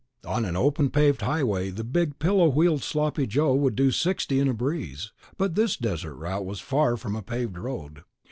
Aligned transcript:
On 0.25 0.45
an 0.45 0.55
open 0.55 0.89
paved 0.89 1.21
highway 1.21 1.69
the 1.69 1.83
big 1.83 2.17
pillow 2.17 2.49
wheeled 2.49 2.81
Sloppy 2.81 3.27
Joe 3.27 3.53
would 3.53 3.75
do 3.75 3.91
sixty 3.91 4.39
in 4.39 4.47
a 4.47 4.53
breeze, 4.55 5.11
but 5.37 5.53
this 5.53 5.77
desert 5.77 6.15
route 6.15 6.43
was 6.43 6.59
far 6.59 6.97
from 6.97 7.15
a 7.15 7.21
paved 7.21 7.55
road. 7.59 8.03